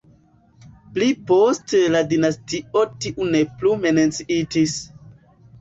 Pli 0.95 1.09
poste 1.31 1.81
la 1.97 2.01
dinastio 2.13 2.83
tiu 3.05 3.29
ne 3.37 3.43
plu 3.61 3.75
menciitis. 3.85 4.77